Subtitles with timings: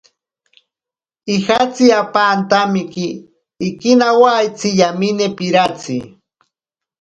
[1.35, 3.05] Ijatsi apa antamiki
[3.67, 5.97] ikinawaitsi yamine piratsi.